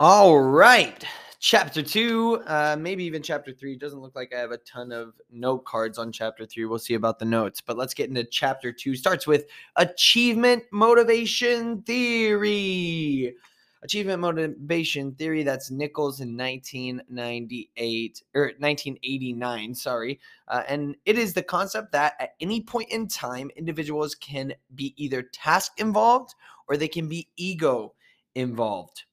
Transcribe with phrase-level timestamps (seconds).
[0.00, 1.04] All right.
[1.38, 3.76] Chapter two, uh, maybe even chapter three.
[3.76, 6.64] Doesn't look like I have a ton of note cards on chapter three.
[6.64, 8.96] We'll see about the notes, but let's get into chapter two.
[8.96, 9.44] Starts with
[9.76, 13.36] achievement motivation theory.
[13.84, 15.44] Achievement motivation theory.
[15.44, 19.74] That's Nicholls in 1998 or 1989.
[19.76, 20.18] Sorry,
[20.48, 24.92] uh, and it is the concept that at any point in time, individuals can be
[24.96, 26.34] either task involved
[26.66, 27.94] or they can be ego
[28.34, 29.04] involved.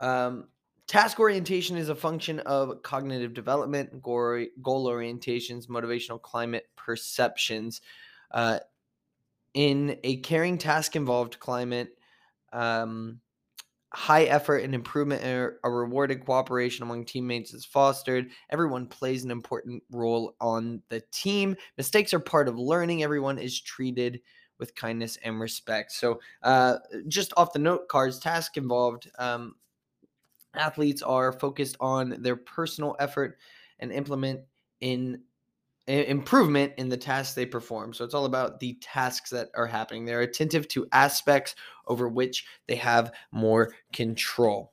[0.00, 0.48] Um,
[0.86, 7.80] task orientation is a function of cognitive development, goal, orientations, motivational climate, perceptions.
[8.30, 8.58] Uh,
[9.54, 11.96] in a caring task involved climate,
[12.52, 13.20] um,
[13.92, 18.30] high effort and improvement are rewarded cooperation among teammates is fostered.
[18.50, 21.56] Everyone plays an important role on the team.
[21.76, 23.02] Mistakes are part of learning.
[23.02, 24.20] Everyone is treated
[24.58, 25.90] with kindness and respect.
[25.90, 26.76] So, uh,
[27.08, 29.10] just off the note cards, task involved.
[29.18, 29.56] Um,
[30.54, 33.38] athletes are focused on their personal effort
[33.78, 34.40] and implement
[34.80, 35.22] in
[35.86, 37.92] improvement in the tasks they perform.
[37.92, 40.04] So it's all about the tasks that are happening.
[40.04, 44.72] They're attentive to aspects over which they have more control.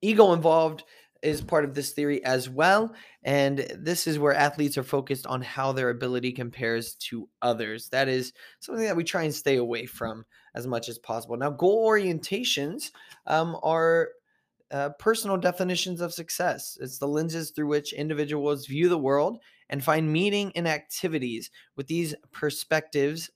[0.00, 0.84] Ego involved
[1.22, 2.94] is part of this theory as well.
[3.22, 7.88] And this is where athletes are focused on how their ability compares to others.
[7.88, 11.36] That is something that we try and stay away from as much as possible.
[11.36, 12.90] Now, goal orientations
[13.26, 14.10] um, are
[14.74, 16.76] uh, personal definitions of success.
[16.80, 19.38] It's the lenses through which individuals view the world
[19.70, 23.30] and find meaning in activities with these perspectives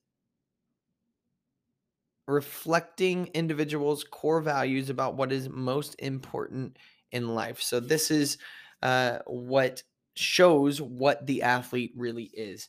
[2.26, 6.76] reflecting individuals' core values about what is most important
[7.12, 7.62] in life.
[7.62, 8.38] So, this is
[8.82, 12.68] uh, what shows what the athlete really is.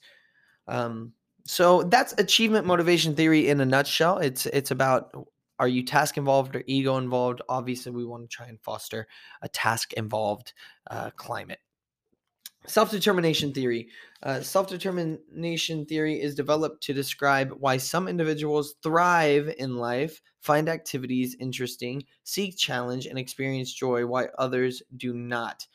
[0.67, 1.13] Um,
[1.45, 4.19] so that's achievement motivation theory in a nutshell.
[4.19, 5.09] It's it's about
[5.59, 7.41] are you task involved or ego involved?
[7.49, 9.07] Obviously, we want to try and foster
[9.41, 10.53] a task involved
[10.89, 11.59] uh, climate.
[12.65, 13.89] Self determination theory.
[14.21, 20.67] Uh, Self determination theory is developed to describe why some individuals thrive in life, find
[20.67, 25.65] activities interesting, seek challenge, and experience joy, while others do not.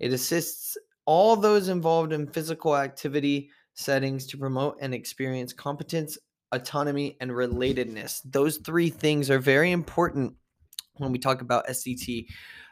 [0.00, 6.18] It assists all those involved in physical activity settings to promote and experience competence,
[6.54, 8.20] autonomy, and relatedness.
[8.24, 10.34] Those three things are very important
[10.96, 12.26] when we talk about SCT.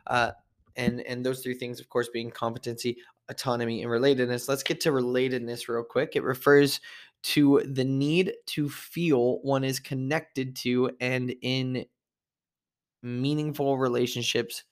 [0.07, 0.33] Uh,
[0.77, 2.97] and and those three things of course being competency
[3.29, 6.81] autonomy and relatedness let's get to relatedness real quick it refers
[7.23, 11.85] to the need to feel one is connected to and in
[13.03, 14.65] meaningful relationships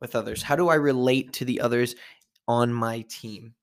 [0.00, 1.94] with others how do i relate to the others
[2.46, 3.54] on my team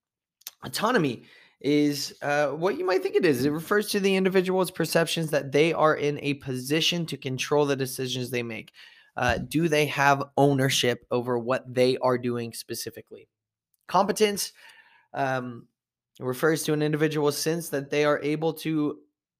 [0.64, 1.24] autonomy
[1.62, 3.46] is uh, what you might think it is.
[3.46, 7.76] It refers to the individual's perceptions that they are in a position to control the
[7.76, 8.72] decisions they make.
[9.18, 13.30] Uh, do they have ownership over what they are doing specifically?
[13.88, 14.52] Competence
[15.14, 15.68] um,
[16.20, 19.00] refers to an individual's sense that they are able to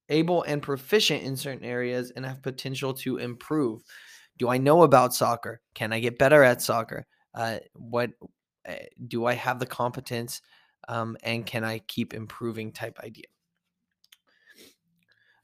[0.10, 3.82] able and proficient in certain areas and have potential to improve.
[4.38, 5.62] Do I know about soccer?
[5.74, 7.08] Can I get better at soccer?
[7.34, 8.12] Uh, what
[8.68, 8.74] uh,
[9.08, 10.42] do I have the competence
[10.88, 13.26] um, and can I keep improving type idea.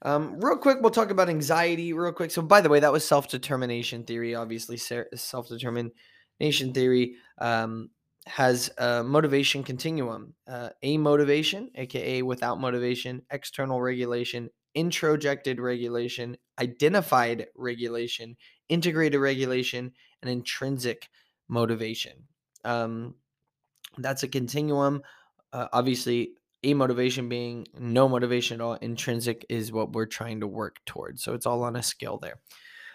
[0.04, 2.32] Um, real quick, we'll talk about anxiety real quick.
[2.32, 4.34] So, by the way, that was self determination theory.
[4.34, 7.90] Obviously, self determination theory um,
[8.26, 18.36] has a motivation continuum uh, amotivation, aka without motivation, external regulation, introjected regulation, identified regulation,
[18.68, 21.08] integrated regulation, and intrinsic
[21.48, 22.12] motivation.
[22.64, 23.14] Um,
[23.98, 25.02] that's a continuum
[25.52, 26.32] uh, obviously
[26.64, 31.34] amotivation being no motivation at all intrinsic is what we're trying to work towards so
[31.34, 32.38] it's all on a scale there.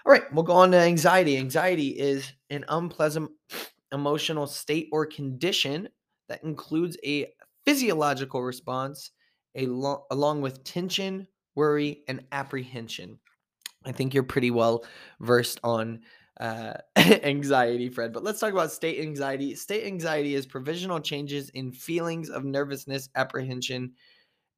[0.05, 1.37] All right we'll go on to anxiety.
[1.37, 3.31] Anxiety is an unpleasant
[3.91, 5.89] emotional state or condition
[6.29, 7.27] that includes a
[7.65, 9.11] physiological response
[9.55, 13.19] lo- along with tension worry and apprehension.
[13.85, 14.85] I think you're pretty well
[15.19, 16.01] versed on
[16.39, 18.13] uh, anxiety, Fred.
[18.13, 19.55] But let's talk about state anxiety.
[19.55, 23.93] State anxiety is provisional changes in feelings of nervousness, apprehension,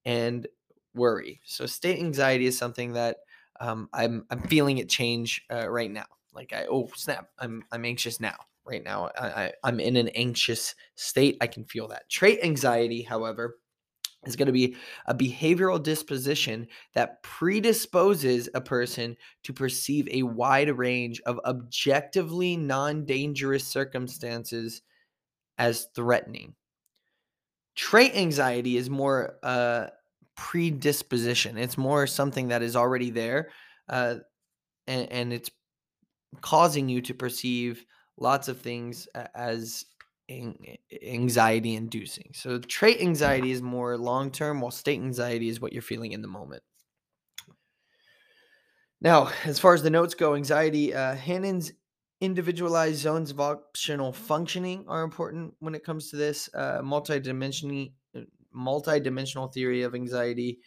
[0.06, 0.48] and
[0.94, 1.42] worry.
[1.46, 3.18] So state anxiety is something that
[3.60, 6.06] um, I'm I'm feeling it change uh, right now.
[6.34, 8.36] Like I oh snap, I'm I'm anxious now.
[8.66, 11.38] Right now, I, I I'm in an anxious state.
[11.42, 12.10] I can feel that.
[12.10, 13.58] Trait anxiety, however,
[14.26, 14.76] is going to be
[15.06, 23.06] a behavioral disposition that predisposes a person to perceive a wide range of objectively non
[23.06, 24.82] dangerous circumstances
[25.58, 26.56] as threatening.
[27.76, 29.88] Trait anxiety is more uh,
[30.36, 33.50] predisposition, it's more something that is already there
[33.90, 34.16] uh,
[34.88, 35.50] and, and it's
[36.42, 37.86] causing you to perceive
[38.18, 39.86] lots of things as
[41.04, 42.32] anxiety inducing.
[42.34, 46.22] So trait anxiety is more long term, while state anxiety is what you're feeling in
[46.22, 46.64] the moment.
[49.02, 51.72] Now, as far as the notes go, anxiety, uh, Hanin's
[52.22, 57.94] individualized zones of optional functioning are important when it comes to this uh, multidimensional
[59.54, 60.60] theory of anxiety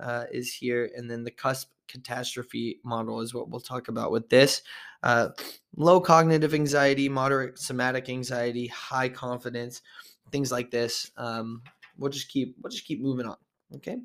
[0.00, 4.28] uh, is here, and then the cusp catastrophe model is what we'll talk about with
[4.28, 4.62] this.
[5.02, 5.28] Uh,
[5.76, 9.82] low cognitive anxiety, moderate somatic anxiety, high confidence,
[10.30, 11.10] things like this.
[11.16, 11.62] Um,
[11.98, 13.36] we'll just keep we'll just keep moving on.
[13.74, 13.98] Okay.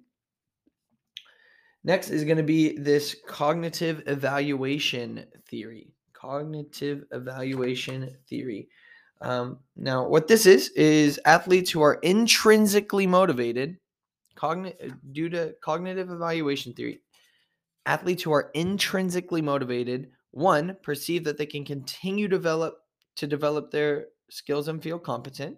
[1.84, 5.94] Next is going to be this cognitive evaluation theory.
[6.14, 8.70] Cognitive evaluation theory.
[9.22, 13.78] Um, now, what this is is athletes who are intrinsically motivated,
[15.12, 17.02] due to cognitive evaluation theory.
[17.86, 22.76] Athletes who are intrinsically motivated, one, perceive that they can continue develop
[23.18, 25.58] to develop their skills and feel competent.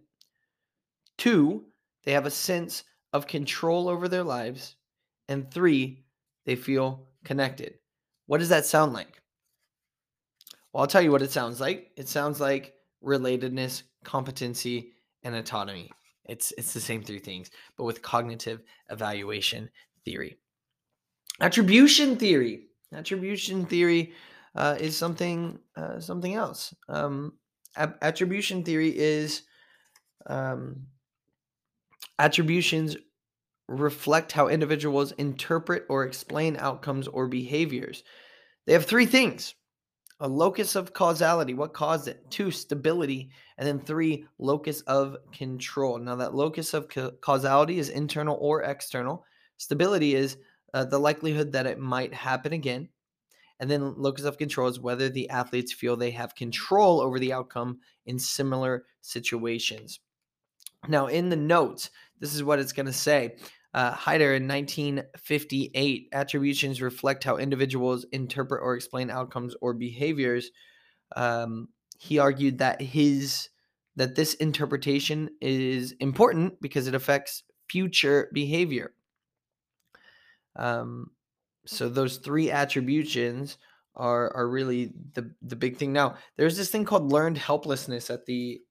[1.18, 1.66] Two,
[2.04, 4.76] they have a sense of control over their lives.
[5.30, 6.04] And three,
[6.46, 7.76] they feel connected.
[8.26, 9.22] What does that sound like?
[10.72, 11.92] Well, I'll tell you what it sounds like.
[11.96, 12.74] It sounds like
[13.04, 14.94] relatedness, competency,
[15.24, 15.92] and autonomy.
[16.26, 19.70] It's it's the same three things, but with cognitive evaluation
[20.04, 20.38] theory.
[21.42, 22.68] Attribution theory.
[22.94, 24.14] Attribution theory
[24.56, 26.74] uh, is something uh, something else.
[26.88, 27.34] Um,
[27.76, 29.42] attribution theory is
[30.28, 30.88] um,
[32.20, 32.96] attributions
[33.68, 38.04] reflect how individuals interpret or explain outcomes or behaviors.
[38.66, 39.56] They have three things
[40.20, 45.98] a locus of causality, what caused it, two, stability, and then three, locus of control.
[45.98, 49.26] Now, that locus of ca- causality is internal or external,
[49.58, 50.38] stability is
[50.74, 52.90] uh, the likelihood that it might happen again.
[53.60, 57.34] And then locus of control is whether the athletes feel they have control over the
[57.34, 60.00] outcome in similar situations.
[60.88, 61.90] Now, in the notes,
[62.20, 63.38] this is what it's going to say.
[63.74, 70.52] Uh, Heider in 1958, attributions reflect how individuals interpret or explain outcomes or behaviors.
[71.16, 73.50] Um, he argued that his
[73.96, 78.94] that this interpretation is important because it affects future behavior.
[80.56, 81.12] Um,
[81.66, 83.58] so those three attributions
[83.96, 85.94] are are really the the big thing.
[85.94, 88.62] Now, there's this thing called learned helplessness at the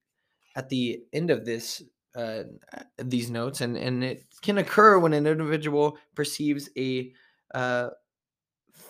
[0.57, 1.83] at the end of this
[2.15, 2.45] uh,
[2.99, 7.13] these notes, and and it can occur when an individual perceives a
[7.55, 7.91] uh,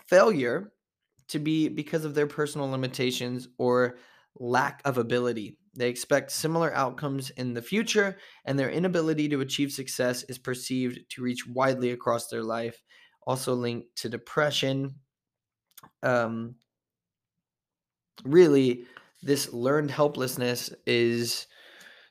[0.06, 0.72] failure
[1.28, 3.96] to be because of their personal limitations or
[4.38, 5.56] lack of ability.
[5.74, 11.00] They expect similar outcomes in the future, and their inability to achieve success is perceived
[11.10, 12.82] to reach widely across their life.
[13.26, 14.96] Also linked to depression.
[16.02, 16.56] Um,
[18.24, 18.84] really,
[19.22, 21.46] this learned helplessness is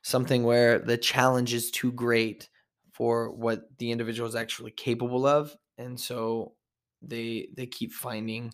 [0.01, 2.49] something where the challenge is too great
[2.93, 6.53] for what the individual is actually capable of and so
[7.01, 8.51] they they keep finding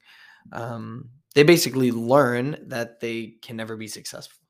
[0.53, 4.46] um, they basically learn that they can never be successful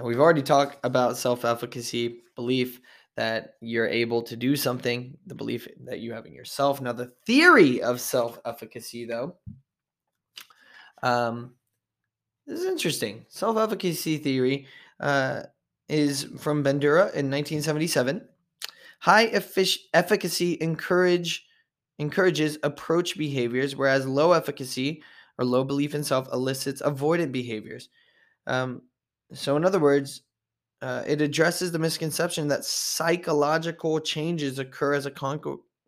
[0.00, 2.80] we've already talked about self-efficacy belief
[3.16, 7.12] that you're able to do something the belief that you have in yourself now the
[7.26, 9.36] theory of self-efficacy though
[11.02, 11.54] um,
[12.46, 14.66] this is interesting self-efficacy theory
[15.00, 15.42] uh,
[15.88, 18.26] is from Bandura in 1977.
[19.00, 21.46] High effic- efficacy encourage
[21.98, 25.02] encourages approach behaviors, whereas low efficacy
[25.38, 27.88] or low belief in self elicits avoidant behaviors.
[28.46, 28.82] Um,
[29.34, 30.22] so, in other words,
[30.82, 35.40] uh, it addresses the misconception that psychological changes occur as a con-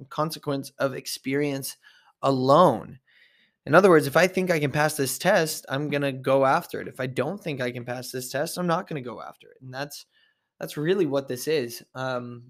[0.09, 1.77] consequence of experience
[2.23, 2.99] alone.
[3.67, 6.47] In other words, if I think I can pass this test, I'm going to go
[6.47, 6.89] after it.
[6.89, 9.49] If I don't think I can pass this test, I'm not going to go after
[9.49, 9.57] it.
[9.61, 10.07] And that's
[10.61, 11.83] that's really what this is.
[11.95, 12.45] Um,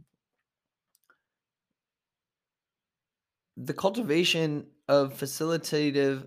[3.56, 6.26] the cultivation of facilitative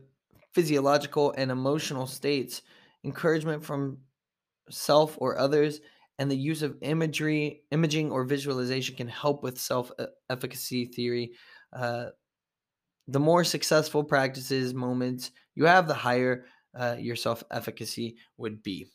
[0.52, 2.64] physiological and emotional states,
[3.04, 4.00] encouragement from
[4.70, 5.82] self or others,
[6.18, 9.92] and the use of imagery, imaging, or visualization can help with self
[10.30, 11.32] efficacy theory.
[11.74, 12.08] Uh,
[13.08, 16.46] the more successful practices, moments you have, the higher
[16.78, 18.88] uh, your self efficacy would be.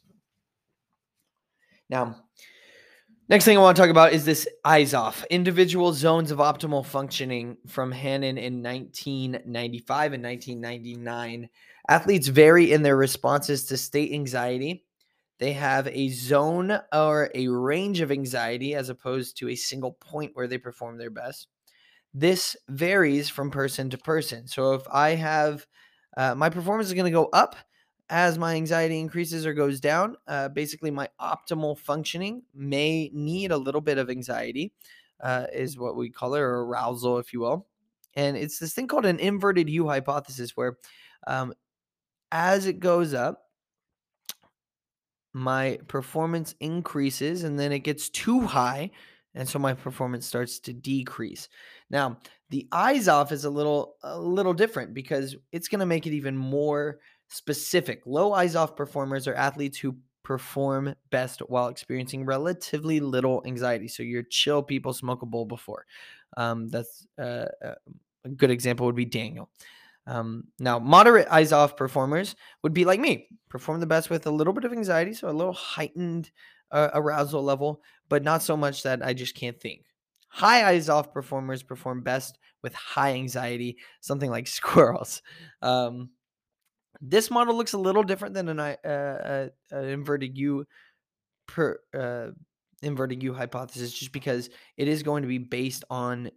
[1.90, 2.25] Now,
[3.28, 7.57] next thing I want to talk about is this IZOF individual zones of optimal functioning
[7.66, 11.49] from Hanin in 1995 and 1999.
[11.88, 14.85] Athletes vary in their responses to state anxiety.
[15.38, 20.32] They have a zone or a range of anxiety as opposed to a single point
[20.34, 21.48] where they perform their best
[22.14, 24.46] this varies from person to person.
[24.46, 25.66] So if I have
[26.16, 27.56] uh, my performance is going to go up
[28.08, 33.56] as my anxiety increases or goes down, uh, basically my optimal functioning may need a
[33.56, 34.72] little bit of anxiety,
[35.20, 37.66] uh, is what we call it, or arousal, if you will.
[38.14, 40.78] And it's this thing called an inverted U hypothesis, where
[41.26, 41.52] um,
[42.30, 43.43] as it goes up,
[45.34, 48.90] my performance increases and then it gets too high.
[49.34, 51.48] And so my performance starts to decrease.
[51.90, 52.18] Now,
[52.50, 56.36] the IZOF is a little a little different because it's going to make it even
[56.36, 58.02] more specific.
[58.06, 63.88] Low IZOF performers are athletes who perform best while experiencing relatively little anxiety.
[63.88, 65.84] So your chill people smoke a bowl before.
[66.36, 67.74] Um, that's uh, uh
[68.24, 69.50] a good example would be Daniel.
[70.06, 74.52] Um, now, moderate IZOF performers would be like me, perform the best with a little
[74.52, 76.30] bit of anxiety, so a little heightened
[76.70, 79.84] uh, arousal level, but not so much that I just can't think.
[80.28, 85.23] High IZOF performers perform best with high anxiety, something like squirrels.
[85.62, 86.11] Um,
[87.00, 90.64] this model looks a little different than an, uh, uh, inverted U
[91.46, 92.28] per uh,
[92.82, 96.30] inverted U hypothesis, just because it is going to be based on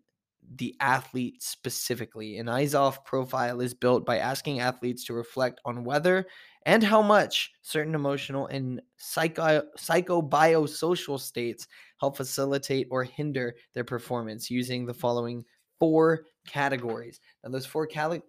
[0.56, 2.38] the athlete specifically.
[2.38, 6.28] An IZOF profile is built by asking athletes to reflect on whether
[6.66, 11.68] and how much certain emotional and psycho psychobiosocial states
[12.00, 15.44] help facilitate or hinder their performance using the following
[15.80, 17.20] four categories.
[17.44, 18.22] Now, those four cali-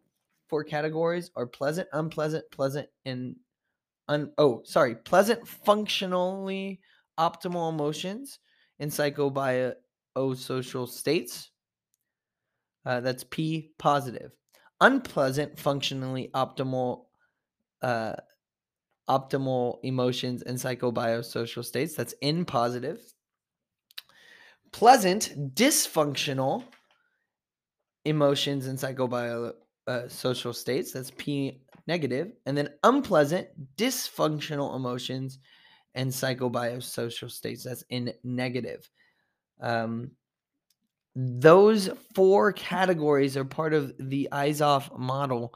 [0.48, 3.36] four categories are pleasant, unpleasant, pleasant, and
[4.08, 6.80] un- oh, sorry, pleasant, functionally
[7.18, 8.38] optimal emotions
[8.78, 11.50] and psychobiosocial states
[12.88, 14.32] uh, that's P positive.
[14.80, 17.04] Unpleasant, functionally optimal,
[17.82, 18.14] uh,
[19.10, 21.94] optimal emotions and psychobiosocial states.
[21.94, 22.98] That's N positive.
[24.72, 26.64] Pleasant, dysfunctional
[28.06, 30.92] emotions and psychobiosocial uh, states.
[30.92, 32.32] That's P negative.
[32.46, 35.40] And then unpleasant, dysfunctional emotions
[35.94, 37.64] and psychobiosocial states.
[37.64, 38.88] That's in negative.
[39.60, 40.12] Um,
[41.20, 45.52] those four categories are part of the IZOF model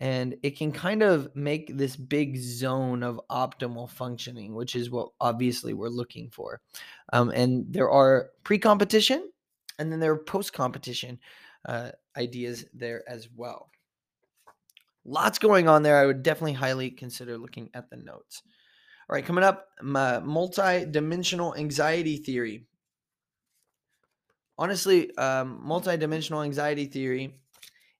[0.00, 5.10] and it can kind of make this big zone of optimal functioning which is what
[5.20, 6.60] obviously we're looking for.
[7.12, 9.30] Um, and there are pre-competition
[9.78, 11.20] and then there are post-competition
[11.68, 13.70] uh, ideas there as well.
[15.04, 15.96] Lots going on there.
[15.96, 18.42] I would definitely highly consider looking at the notes.
[19.08, 22.66] All right coming up my multi-dimensional anxiety theory
[24.58, 27.34] honestly, um, multidimensional anxiety theory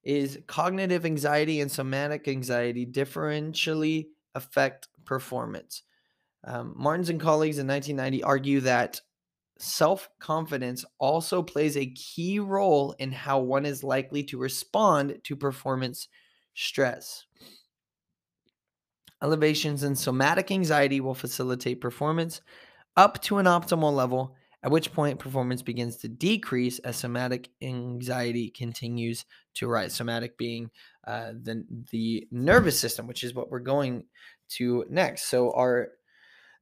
[0.02, 5.82] is cognitive anxiety and somatic anxiety differentially affect performance.
[6.44, 9.00] Um, Martens and colleagues in 1990 argue that
[9.58, 15.36] self confidence also plays a key role in how one is likely to respond to
[15.36, 16.08] performance
[16.54, 17.26] stress.
[19.22, 22.40] Elevations in somatic anxiety will facilitate performance
[22.96, 28.50] up to an optimal level at which point performance begins to decrease as somatic anxiety
[28.50, 29.24] continues
[29.54, 29.94] to rise.
[29.94, 30.70] Somatic being
[31.06, 34.04] uh, the, the nervous system, which is what we're going
[34.50, 35.28] to next.
[35.28, 35.90] So, our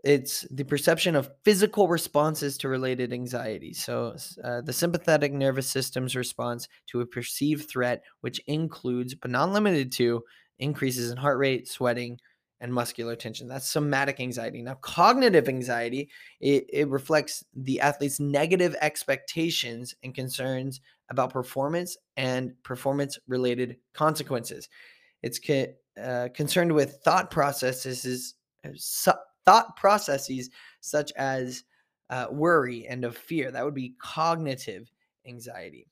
[0.04, 3.72] it's the perception of physical responses to related anxiety.
[3.72, 9.50] So, uh, the sympathetic nervous system's response to a perceived threat, which includes but not
[9.50, 10.22] limited to
[10.58, 12.18] increases in heart rate, sweating,
[12.60, 13.48] and muscular tension.
[13.48, 14.62] That's somatic anxiety.
[14.62, 16.08] Now, cognitive anxiety,
[16.40, 24.68] it, it reflects the athlete's negative expectations and concerns about performance and performance related consequences.
[25.22, 25.72] It's co-
[26.02, 28.34] uh, concerned with thought processes,
[28.64, 29.12] uh, su-
[29.44, 31.64] thought processes such as
[32.10, 33.50] uh, worry and of fear.
[33.50, 34.90] That would be cognitive
[35.26, 35.88] anxiety.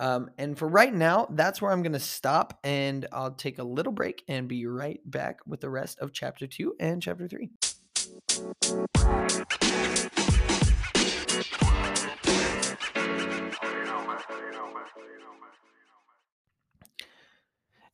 [0.00, 3.62] Um, and for right now, that's where I'm going to stop and I'll take a
[3.62, 7.50] little break and be right back with the rest of chapter two and chapter three.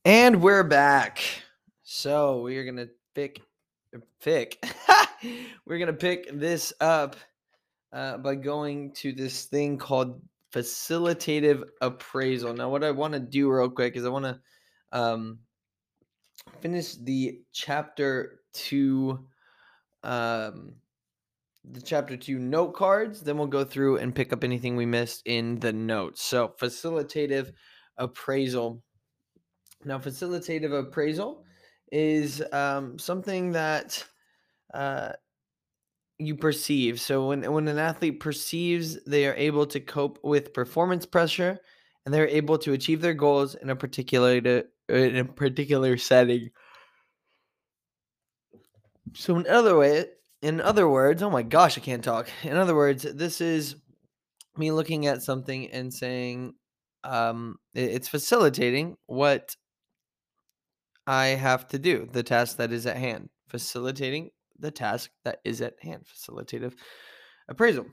[0.04, 1.24] And we're back.
[1.82, 3.42] So we are to pick,
[4.22, 4.64] pick,
[5.66, 7.16] we're to pick this up
[7.92, 10.22] uh, by going to this thing called
[10.52, 12.54] facilitative appraisal.
[12.54, 14.40] Now, what I want to do real quick is I want to
[14.92, 15.40] um,
[16.60, 19.26] finish the chapter two,
[20.02, 20.74] um,
[21.64, 23.20] the chapter two note cards.
[23.20, 26.22] Then we'll go through and pick up anything we missed in the notes.
[26.22, 27.52] So, facilitative
[27.98, 28.82] appraisal.
[29.84, 31.44] Now, facilitative appraisal
[31.92, 34.04] is um, something that
[34.74, 35.12] uh,
[36.18, 37.00] you perceive.
[37.00, 41.58] So when when an athlete perceives they are able to cope with performance pressure
[42.04, 46.50] and they're able to achieve their goals in a particular in a particular setting.
[49.14, 50.06] So in other way,
[50.42, 52.28] in other words, oh my gosh, I can't talk.
[52.42, 53.76] In other words, this is
[54.56, 56.54] me looking at something and saying
[57.04, 59.56] um, it's facilitating what
[61.06, 65.60] I have to do, the task that is at hand, facilitating the task that is
[65.60, 66.74] at hand, facilitative
[67.48, 67.86] appraisal.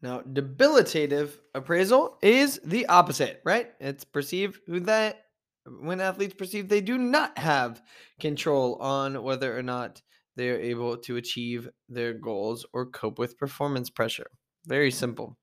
[0.00, 3.70] Now, debilitative appraisal is the opposite, right?
[3.78, 5.26] It's perceived that
[5.64, 7.80] when athletes perceive they do not have
[8.18, 10.02] control on whether or not
[10.34, 14.26] they're able to achieve their goals or cope with performance pressure.
[14.66, 15.38] Very simple.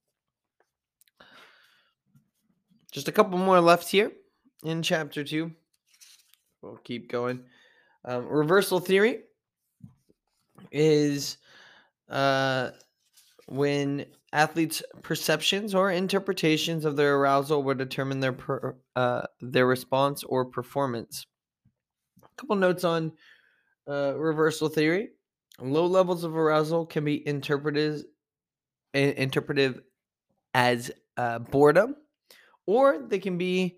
[2.92, 4.12] Just a couple more left here
[4.64, 5.52] in chapter two.
[6.62, 7.44] We'll keep going.
[8.06, 9.22] Um, reversal theory
[10.72, 11.38] is
[12.10, 12.72] uh,
[13.48, 20.24] when athletes' perceptions or interpretations of their arousal will determine their per, uh, their response
[20.24, 21.26] or performance.
[22.24, 23.12] A couple notes on
[23.88, 25.10] uh, reversal theory.
[25.62, 28.04] Low levels of arousal can be interpreted
[28.94, 29.82] interpreted
[30.54, 31.96] as uh, boredom,
[32.66, 33.78] or they can be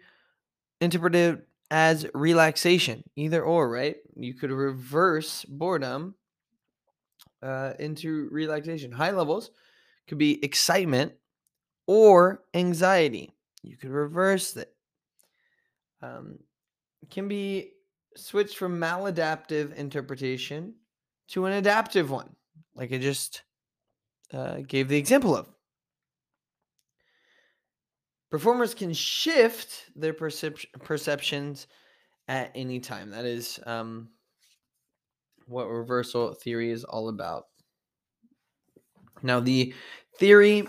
[0.81, 3.03] interpreted as relaxation.
[3.15, 3.95] Either or, right?
[4.15, 6.15] You could reverse boredom
[7.41, 8.91] uh, into relaxation.
[8.91, 9.51] High levels
[10.07, 11.13] could be excitement
[11.87, 13.33] or anxiety.
[13.63, 14.73] You could reverse it.
[16.01, 16.39] Um,
[17.09, 17.71] can be
[18.15, 20.73] switched from maladaptive interpretation
[21.29, 22.35] to an adaptive one,
[22.75, 23.43] like I just
[24.33, 25.47] uh, gave the example of.
[28.31, 31.67] Performers can shift their percep- perceptions
[32.29, 33.11] at any time.
[33.11, 34.09] That is um,
[35.47, 37.47] what reversal theory is all about.
[39.21, 39.73] Now, the
[40.17, 40.67] theory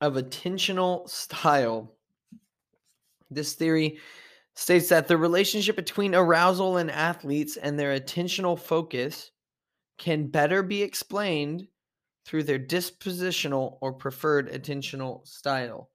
[0.00, 1.92] of attentional style.
[3.30, 3.98] This theory
[4.54, 9.30] states that the relationship between arousal and athletes and their attentional focus
[9.98, 11.68] can better be explained
[12.24, 15.90] through their dispositional or preferred attentional style.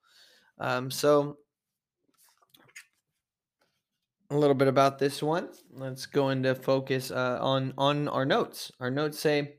[0.60, 1.38] Um, so,
[4.30, 5.50] a little bit about this one.
[5.72, 8.72] Let's go into focus uh, on on our notes.
[8.80, 9.56] Our notes say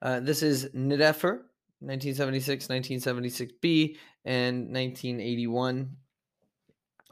[0.00, 1.42] uh, this is Nideffer,
[1.80, 5.96] 1976, 1976b, and 1981.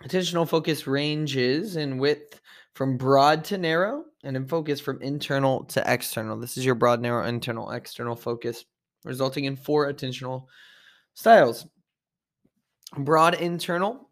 [0.05, 2.41] Attentional focus ranges in width
[2.75, 6.39] from broad to narrow and in focus from internal to external.
[6.39, 8.65] This is your broad, narrow, internal, external focus,
[9.05, 10.47] resulting in four attentional
[11.15, 11.67] styles.
[12.95, 14.09] Broad internal,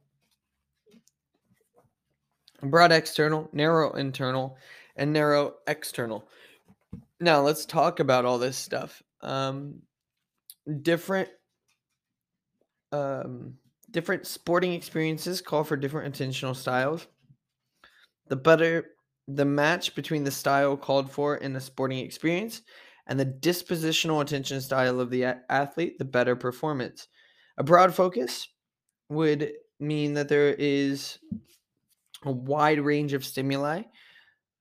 [2.63, 4.57] broad external, narrow internal,
[4.97, 6.29] and narrow external.
[7.21, 9.03] Now, let's talk about all this stuff.
[9.21, 9.81] Um,
[10.83, 11.29] different
[12.93, 13.55] um,
[13.91, 17.07] different sporting experiences call for different attentional styles.
[18.29, 18.91] The better
[19.29, 22.63] the match between the style called for in a sporting experience
[23.07, 27.09] and the dispositional attention style of the athlete, the better performance.
[27.57, 28.49] A broad focus
[29.09, 31.19] would mean that there is
[32.25, 33.83] a wide range of stimuli.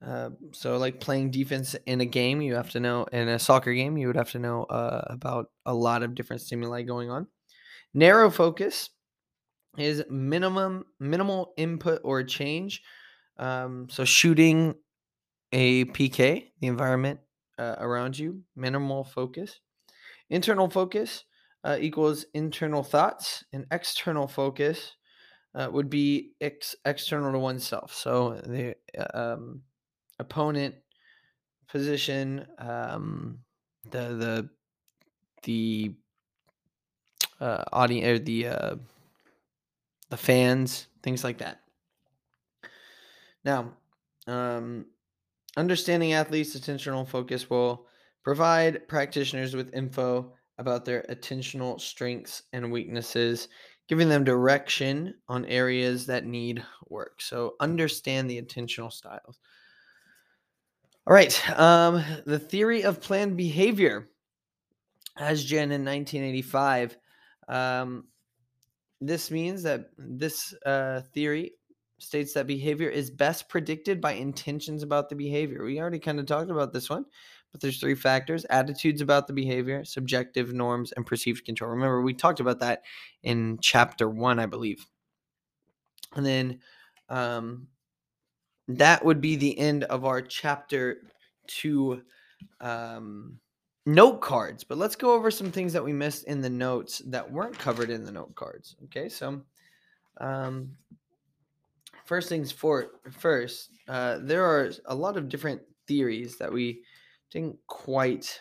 [0.05, 3.73] Uh, so, like playing defense in a game, you have to know, in a soccer
[3.73, 7.27] game, you would have to know uh, about a lot of different stimuli going on.
[7.93, 8.89] Narrow focus
[9.77, 12.81] is minimum minimal input or change.
[13.37, 14.75] Um, so shooting
[15.51, 17.19] a PK, the environment
[17.57, 19.59] uh, around you, minimal focus.
[20.29, 21.25] Internal focus
[21.63, 24.95] uh, equals internal thoughts, and external focus
[25.55, 27.93] uh, would be ex- external to oneself.
[27.93, 28.75] So the
[29.13, 29.61] um,
[30.19, 30.75] opponent
[31.67, 33.39] position, um,
[33.89, 34.49] the the
[35.43, 35.95] the
[37.39, 38.75] uh, audience or the uh,
[40.09, 41.61] the fans, things like that.
[43.43, 43.73] Now,
[44.27, 44.85] um,
[45.57, 47.87] understanding athletes' attentional focus will
[48.23, 53.47] provide practitioners with info about their attentional strengths and weaknesses,
[53.87, 57.21] giving them direction on areas that need work.
[57.21, 59.39] So, understand the attentional styles.
[61.05, 64.09] All right, um, the theory of planned behavior,
[65.19, 66.97] Ajzen in 1985.
[67.49, 68.05] Um,
[69.01, 71.51] this means that this uh, theory
[71.99, 75.63] states that behavior is best predicted by intentions about the behavior.
[75.63, 77.05] We already kind of talked about this one,
[77.53, 81.71] but there's three factors attitudes about the behavior, subjective norms, and perceived control.
[81.71, 82.83] Remember, we talked about that
[83.21, 84.85] in chapter one, I believe.
[86.15, 86.59] And then
[87.07, 87.67] um,
[88.67, 90.97] that would be the end of our chapter
[91.47, 92.01] two
[92.59, 93.39] um,
[93.85, 94.65] note cards.
[94.65, 97.89] But let's go over some things that we missed in the notes that weren't covered
[97.89, 98.75] in the note cards.
[98.85, 99.41] Okay, so
[100.17, 100.77] Um,
[102.05, 106.83] first things for first, uh, there are a lot of different theories that we
[107.33, 108.39] didn't quite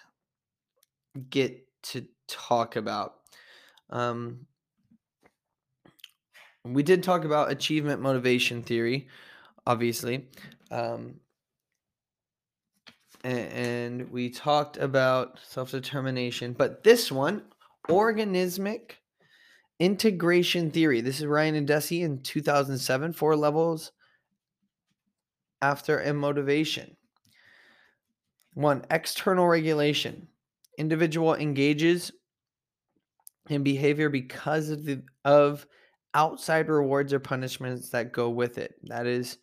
[1.30, 3.14] get to talk about.
[3.88, 4.46] Um,
[6.64, 9.08] we did talk about achievement motivation theory,
[9.66, 10.28] obviously.
[10.70, 11.14] Um,
[13.24, 17.42] and we talked about self determination, but this one,
[17.88, 18.92] organismic
[19.80, 21.00] integration theory.
[21.00, 23.92] This is Ryan and Deci in 2007, four levels
[25.62, 26.96] after a motivation.
[28.54, 30.28] One, external regulation.
[30.78, 32.12] Individual engages
[33.48, 35.66] in behavior because of the of
[36.14, 38.74] outside rewards or punishments that go with it.
[38.84, 39.38] That is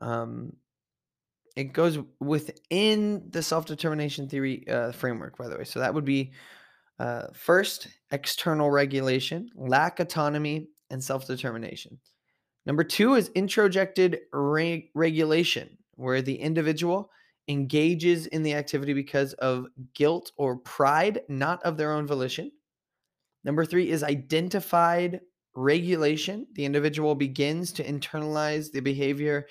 [0.00, 0.52] um,
[1.56, 6.32] it goes within the self-determination theory uh, framework by the way so that would be
[6.98, 11.98] uh, first external regulation lack autonomy and self-determination
[12.66, 17.10] number two is introjected re- regulation where the individual
[17.50, 22.50] engages in the activity because of guilt or pride not of their own volition
[23.44, 25.20] number three is identified
[25.54, 29.46] regulation the individual begins to internalize the behavior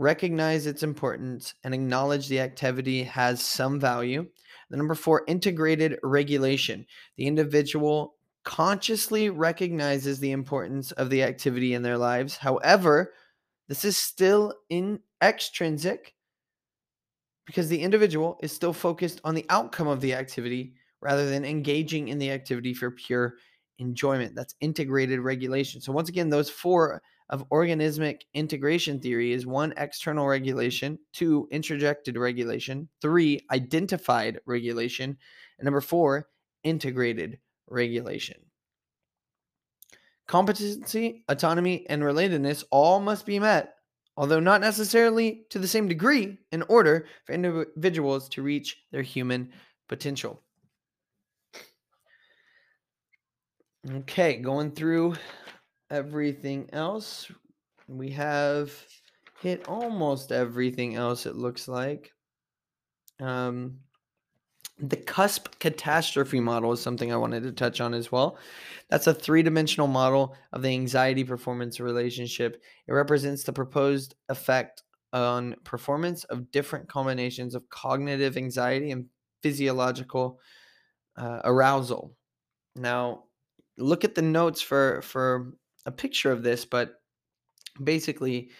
[0.00, 4.26] recognize its importance, and acknowledge the activity has some value.
[4.70, 6.86] The number four, integrated regulation.
[7.18, 12.38] The individual consciously recognizes the importance of the activity in their lives.
[12.38, 13.12] However,
[13.68, 16.14] this is still in extrinsic
[17.46, 22.08] because the individual is still focused on the outcome of the activity rather than engaging
[22.08, 23.34] in the activity for pure
[23.78, 24.34] enjoyment.
[24.34, 25.80] That's integrated regulation.
[25.80, 32.18] So, once again, those four of organismic integration theory is one, external regulation, two, introjected
[32.18, 35.16] regulation, three, identified regulation,
[35.58, 36.28] and number four,
[36.64, 38.36] integrated regulation.
[40.26, 43.74] Competency, autonomy, and relatedness all must be met,
[44.20, 49.50] although not necessarily to the same degree, in order for individuals to reach their human
[49.88, 50.42] potential.
[53.90, 55.14] Okay, going through
[55.90, 57.32] everything else.
[57.88, 58.70] We have
[59.40, 62.12] hit almost everything else, it looks like.
[63.20, 63.78] Um,
[64.82, 68.38] the cusp catastrophe model is something I wanted to touch on as well.
[68.88, 72.62] That's a three dimensional model of the anxiety performance relationship.
[72.86, 79.06] It represents the proposed effect on performance of different combinations of cognitive anxiety and
[79.42, 80.40] physiological
[81.16, 82.16] uh, arousal.
[82.76, 83.24] Now,
[83.76, 85.52] look at the notes for for
[85.86, 86.94] a picture of this, but
[87.82, 88.50] basically,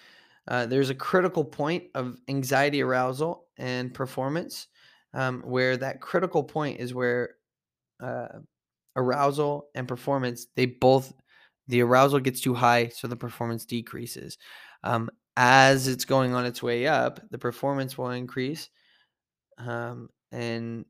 [0.48, 4.66] uh, there's a critical point of anxiety arousal and performance
[5.14, 7.30] um, where that critical point is where
[8.00, 8.28] uh,
[8.96, 11.12] arousal and performance they both
[11.68, 14.38] the arousal gets too high so the performance decreases
[14.84, 18.68] um, as it's going on its way up the performance will increase
[19.58, 20.84] um, and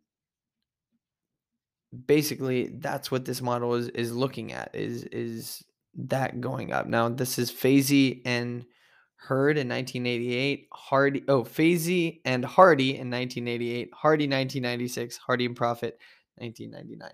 [2.07, 6.87] basically that's what this model is is looking at is is that going up.
[6.87, 8.65] Now, this is Fazey and
[9.21, 15.99] Hurd in 1988, Hardy, oh, Fazey and Hardy in 1988, Hardy 1996, Hardy and Parfitt
[16.37, 17.11] 1999.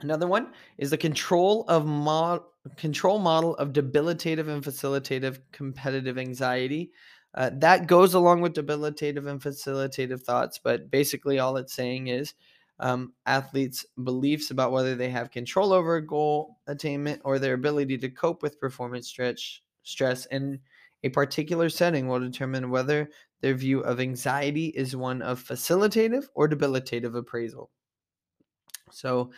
[0.00, 2.40] Another one is the control of mod,
[2.76, 6.90] control model of debilitative and facilitative competitive anxiety.
[7.34, 12.34] Uh, that goes along with debilitative and facilitative thoughts, but basically all it's saying is
[12.80, 18.08] um, athletes' beliefs about whether they have control over goal attainment or their ability to
[18.08, 20.60] cope with performance stretch, stress in
[21.02, 26.48] a particular setting will determine whether their view of anxiety is one of facilitative or
[26.48, 27.70] debilitative appraisal.
[28.90, 29.30] So,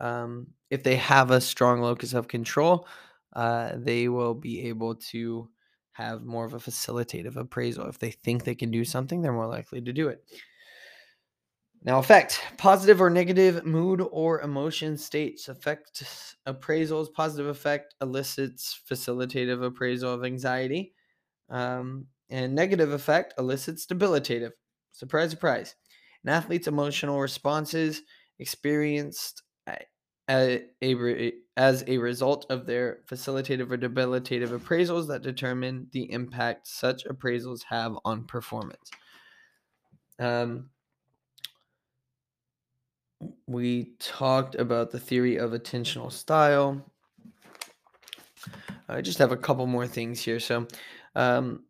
[0.00, 2.88] um, if they have a strong locus of control,
[3.34, 5.48] uh, they will be able to
[5.92, 7.86] have more of a facilitative appraisal.
[7.86, 10.24] If they think they can do something, they're more likely to do it.
[11.84, 16.02] Now, affect positive or negative mood or emotion states affect
[16.46, 17.12] appraisals.
[17.12, 20.94] Positive affect elicits facilitative appraisal of anxiety,
[21.50, 24.52] um, and negative affect elicits debilitative.
[24.92, 25.74] Surprise, surprise.
[26.24, 28.00] An athlete's emotional responses
[28.38, 29.42] experienced
[30.30, 36.66] a, a, as a result of their facilitative or debilitative appraisals that determine the impact
[36.66, 38.90] such appraisals have on performance.
[40.18, 40.70] Um,
[43.46, 46.82] we talked about the theory of attentional style.
[48.88, 50.40] I just have a couple more things here.
[50.40, 50.66] So,
[51.14, 51.64] um,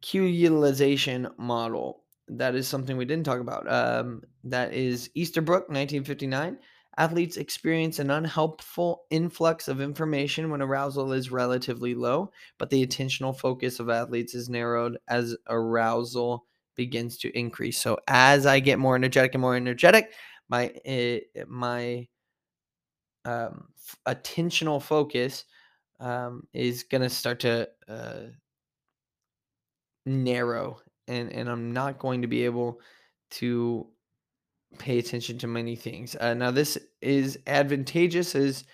[0.00, 2.04] cue utilization model.
[2.28, 3.70] That is something we didn't talk about.
[3.70, 6.58] Um, that is Easterbrook, 1959,
[7.00, 13.34] Athletes experience an unhelpful influx of information when arousal is relatively low, but the attentional
[13.34, 17.78] focus of athletes is narrowed as arousal begins to increase.
[17.78, 20.12] So as I get more energetic and more energetic,
[20.50, 22.08] my uh, my
[23.24, 25.44] um, f- attentional focus
[26.00, 28.22] um, is going to start to uh,
[30.06, 32.80] narrow, and and I'm not going to be able
[33.32, 33.88] to
[34.78, 36.16] pay attention to many things.
[36.16, 38.64] Uh, now, this is advantageous as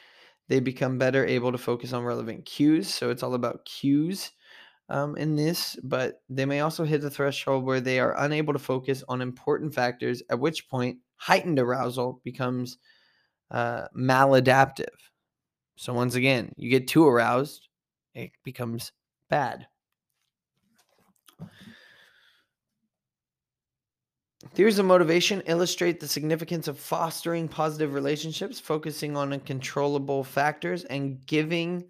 [0.48, 2.92] they become better able to focus on relevant cues.
[2.92, 4.32] So it's all about cues
[4.88, 8.58] um, in this, but they may also hit the threshold where they are unable to
[8.58, 12.78] focus on important factors, at which point heightened arousal becomes
[13.50, 14.86] uh, maladaptive.
[15.76, 17.68] So once again, you get too aroused,
[18.14, 18.92] it becomes
[19.28, 19.66] bad.
[24.54, 31.24] Theories of motivation illustrate the significance of fostering positive relationships, focusing on uncontrollable factors, and
[31.26, 31.84] giving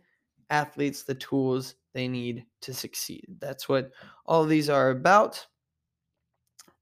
[0.50, 3.24] athletes the tools they need to succeed.
[3.40, 3.90] That's what
[4.24, 5.46] all these are about.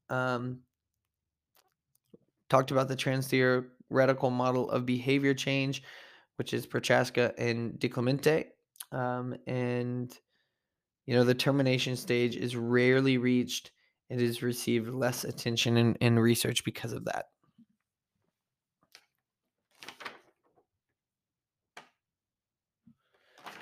[0.09, 0.59] Um,
[2.49, 5.83] talked about the trans theoretical model of behavior change,
[6.37, 8.45] which is Prochaska and DiClemente.
[8.91, 10.17] Um, and,
[11.05, 13.71] you know, the termination stage is rarely reached.
[14.09, 17.25] It has received less attention in, in research because of that.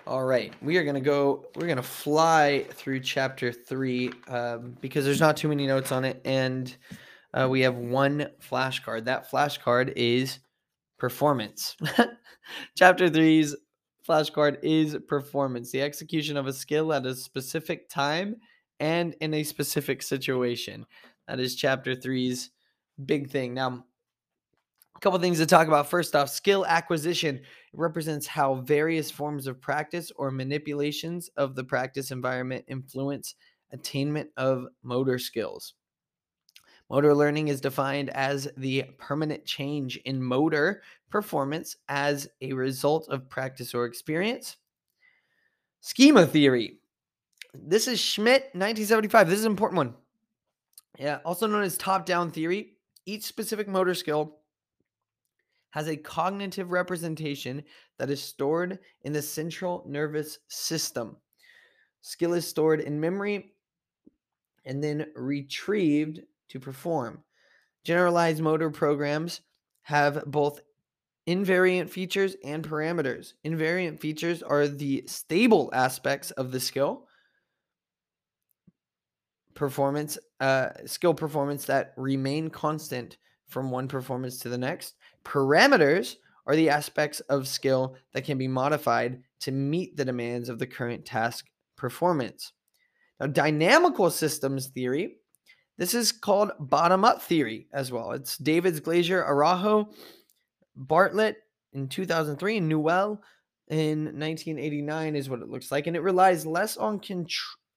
[0.06, 4.76] All right, we are going to go, we're going to fly through chapter three um,
[4.82, 6.20] because there's not too many notes on it.
[6.26, 6.76] And
[7.34, 9.06] uh, we have one flashcard.
[9.06, 10.40] That flashcard is
[10.98, 11.76] performance.
[12.78, 13.56] chapter three's
[14.08, 18.36] flashcard is performance, the execution of a skill at a specific time
[18.80, 20.86] and in a specific situation.
[21.28, 22.52] That is chapter three's
[23.06, 23.54] big thing.
[23.54, 23.86] Now,
[24.96, 25.90] a couple things to talk about.
[25.90, 27.42] First off, skill acquisition
[27.74, 33.36] represents how various forms of practice or manipulations of the practice environment influence
[33.72, 35.74] attainment of motor skills.
[36.94, 43.28] Motor learning is defined as the permanent change in motor performance as a result of
[43.28, 44.58] practice or experience.
[45.82, 46.78] Schema theory.
[47.52, 49.28] This is Schmidt, 1975.
[49.28, 49.96] This is an important one.
[51.00, 52.74] Yeah, also known as top down theory.
[53.08, 54.38] Each specific motor skill
[55.72, 57.64] has a cognitive representation
[57.98, 61.18] that is stored in the central nervous system.
[62.02, 63.56] Skill is stored in memory
[64.66, 66.20] and then retrieved
[66.54, 67.24] to perform.
[67.84, 69.42] Generalized motor programs
[69.82, 70.62] have both
[71.28, 73.34] invariant features and parameters.
[73.46, 77.08] Invariant features are the stable aspects of the skill
[79.56, 84.96] performance, uh, skill performance that remain constant from one performance to the next.
[85.26, 90.60] Parameters are the aspects of skill that can be modified to meet the demands of
[90.60, 91.46] the current task
[91.78, 92.54] performance.
[93.20, 95.18] Now, dynamical systems theory,
[95.78, 98.12] this is called bottom up theory as well.
[98.12, 99.90] It's Davids, Glazier, Araujo,
[100.76, 101.38] Bartlett
[101.74, 103.22] in 2003, and Newell
[103.70, 105.88] in 1989 is what it looks like.
[105.88, 107.02] And it relies less on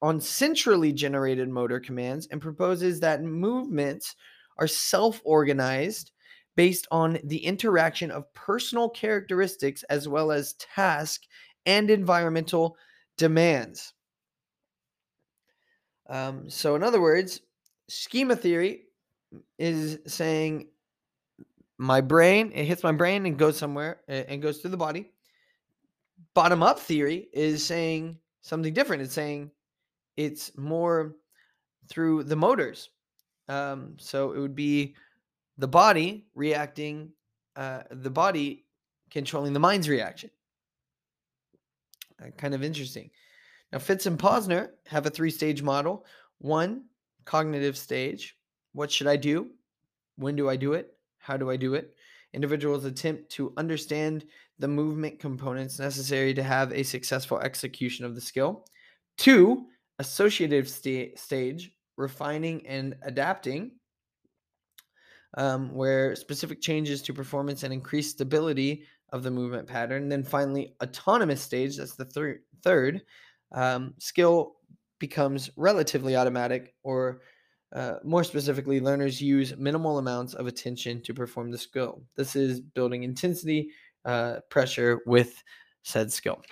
[0.03, 4.15] on centrally generated motor commands and proposes that movements
[4.59, 6.13] are self organized
[6.55, 11.23] based on the interaction of personal characteristics as well as task
[11.67, 12.77] and environmental
[13.17, 13.93] demands.
[16.09, 17.41] Um, so, in other words,
[17.89, 18.83] schema theory
[19.59, 20.69] is saying
[21.79, 25.11] my brain, it hits my brain and goes somewhere and goes through the body.
[26.35, 29.03] Bottom up theory is saying something different.
[29.03, 29.51] It's saying
[30.17, 31.17] it's more
[31.89, 32.91] through the motors.
[33.49, 34.97] Um, so it would be
[35.59, 37.13] the body reacting,
[37.55, 38.65] uh, the body
[39.11, 40.31] controlling the mind's reaction.
[42.23, 43.11] Uh, kind of interesting.
[43.73, 46.07] Now, Fitts and Posner have a three stage model.
[46.39, 46.85] One,
[47.27, 48.39] cognitive stage.
[48.73, 49.51] What should I do?
[50.17, 50.97] When do I do it?
[51.19, 51.95] How do I do it?
[52.33, 54.25] Individuals attempt to understand
[54.59, 58.67] the movement components necessary to have a successful execution of the skill.
[59.19, 59.67] Two,
[59.99, 63.73] associative st- stage, refining and adapting,
[65.37, 70.09] um, where specific changes to performance and increased stability of the movement pattern.
[70.09, 73.03] Then finally, autonomous stage, that's the thir- third,
[73.53, 74.57] um, skill
[74.99, 77.21] becomes relatively automatic, or
[77.75, 82.03] uh, more specifically, learners use minimal amounts of attention to perform the skill.
[82.17, 83.71] This is building intensity,
[84.05, 85.43] uh, pressure with
[85.83, 86.43] said skill.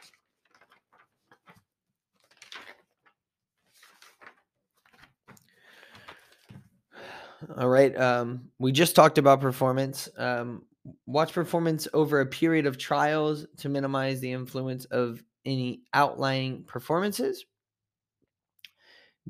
[7.59, 7.97] All right.
[7.99, 10.09] Um, we just talked about performance.
[10.17, 10.63] Um,
[11.07, 17.47] Watch performance over a period of trials to minimize the influence of any outlying performances.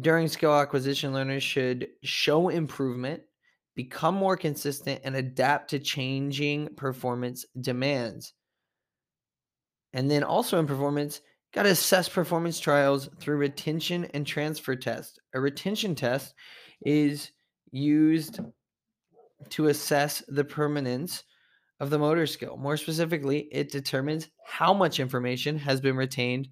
[0.01, 3.23] During skill acquisition, learners should show improvement,
[3.77, 8.33] become more consistent, and adapt to changing performance demands.
[9.93, 11.21] And then also in performance,
[11.53, 15.21] got to assess performance trials through retention and transfer test.
[15.35, 16.35] A retention test
[16.85, 17.31] is
[17.71, 18.41] used
[19.51, 21.23] to assess the permanence
[21.79, 22.57] of the motor skill.
[22.57, 26.49] More specifically, it determines how much information has been retained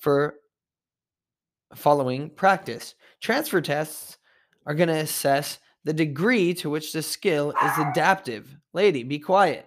[0.00, 0.39] for
[1.74, 2.94] following practice.
[3.20, 4.18] Transfer tests
[4.66, 8.56] are going to assess the degree to which the skill is adaptive.
[8.72, 9.66] Lady, be quiet.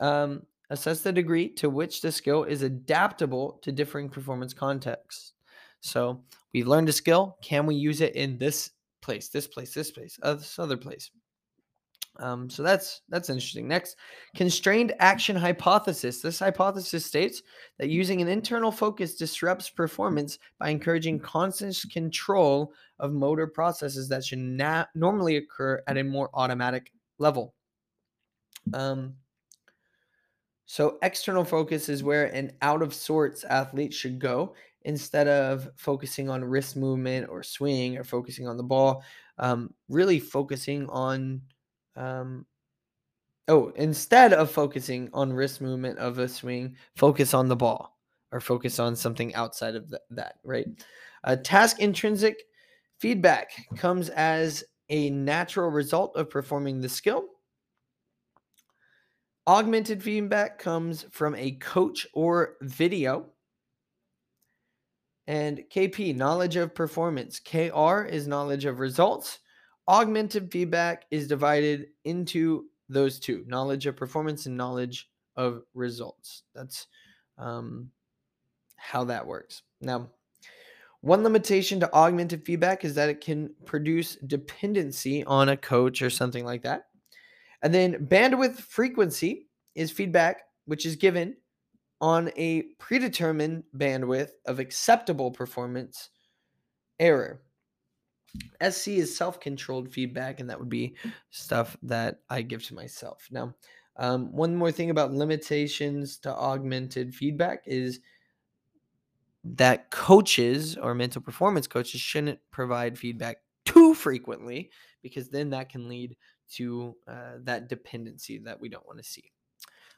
[0.00, 5.32] Um, assess the degree to which the skill is adaptable to differing performance contexts.
[5.80, 6.22] So
[6.52, 7.36] we've learned a skill.
[7.42, 8.70] Can we use it in this
[9.02, 11.10] place, this place, this place, uh, this other place?
[12.18, 13.68] Um, so that's that's interesting.
[13.68, 13.96] Next,
[14.34, 16.20] constrained action hypothesis.
[16.20, 17.42] This hypothesis states
[17.78, 24.24] that using an internal focus disrupts performance by encouraging constant control of motor processes that
[24.24, 27.54] should na- normally occur at a more automatic level.
[28.72, 29.14] Um,
[30.66, 36.28] so external focus is where an out of sorts athlete should go instead of focusing
[36.28, 39.04] on wrist movement or swing or focusing on the ball.
[39.38, 41.42] Um, really focusing on
[41.96, 42.46] um,
[43.48, 47.98] oh, instead of focusing on wrist movement of a swing, focus on the ball
[48.32, 50.66] or focus on something outside of th- that, right?
[51.24, 52.36] Uh, task intrinsic
[52.98, 57.24] feedback comes as a natural result of performing the skill.
[59.48, 63.26] Augmented feedback comes from a coach or video.
[65.28, 67.40] And KP, knowledge of performance.
[67.40, 69.38] KR is knowledge of results.
[69.88, 76.42] Augmented feedback is divided into those two knowledge of performance and knowledge of results.
[76.54, 76.86] That's
[77.38, 77.90] um,
[78.76, 79.62] how that works.
[79.80, 80.10] Now,
[81.00, 86.10] one limitation to augmented feedback is that it can produce dependency on a coach or
[86.10, 86.86] something like that.
[87.62, 91.36] And then bandwidth frequency is feedback which is given
[92.00, 96.10] on a predetermined bandwidth of acceptable performance
[96.98, 97.40] error.
[98.62, 100.94] SC is self controlled feedback, and that would be
[101.30, 103.28] stuff that I give to myself.
[103.30, 103.54] Now,
[103.96, 108.00] um, one more thing about limitations to augmented feedback is
[109.44, 114.70] that coaches or mental performance coaches shouldn't provide feedback too frequently
[115.02, 116.16] because then that can lead
[116.48, 119.32] to uh, that dependency that we don't want to see.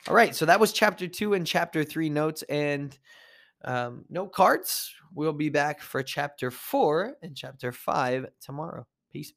[0.07, 2.97] All right, so that was chapter two and chapter three notes and
[3.65, 4.93] um, no cards.
[5.15, 8.87] We'll be back for chapter four and chapter five tomorrow.
[9.11, 9.33] Peace.